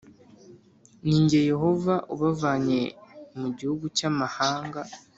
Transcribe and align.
Ni 1.07 1.17
jye 1.27 1.39
Yehova 1.51 1.95
ubavanye 2.13 2.79
mu 3.39 3.49
gihugu 3.57 3.85
cyamahanga 3.97 4.79